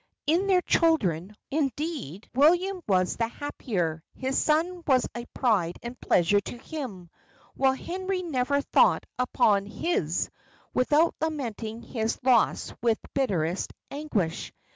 In 0.25 0.47
their 0.47 0.63
children, 0.63 1.35
indeed, 1.51 2.27
William 2.33 2.81
was 2.87 3.17
the 3.17 3.27
happier; 3.27 4.03
his 4.15 4.35
son 4.35 4.81
was 4.87 5.07
a 5.13 5.27
pride 5.27 5.77
and 5.83 6.01
pleasure 6.01 6.39
to 6.39 6.57
him, 6.57 7.11
while 7.53 7.73
Henry 7.73 8.23
never 8.23 8.61
thought 8.61 9.05
upon 9.19 9.67
his 9.67 10.31
without 10.73 11.13
lamenting 11.21 11.83
his 11.83 12.17
loss 12.23 12.73
with 12.81 12.97
bitterest 13.13 13.73
anguish. 13.91 14.51